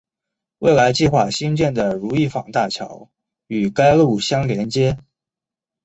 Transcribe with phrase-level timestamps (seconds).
[0.57, 3.11] 未来计划兴建的如意坊大桥
[3.45, 4.97] 与该路相连接。